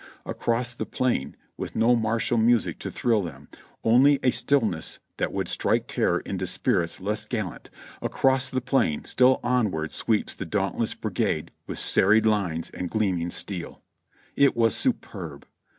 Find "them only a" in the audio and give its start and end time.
3.21-4.31